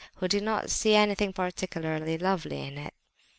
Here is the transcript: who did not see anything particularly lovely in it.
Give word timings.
who 0.15 0.27
did 0.27 0.41
not 0.41 0.71
see 0.71 0.95
anything 0.95 1.31
particularly 1.31 2.17
lovely 2.17 2.59
in 2.65 2.75
it. 2.75 2.95